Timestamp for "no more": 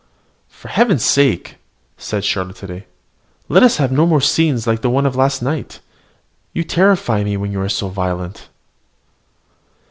3.91-4.19